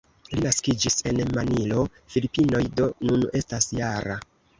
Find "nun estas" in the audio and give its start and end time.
3.11-3.69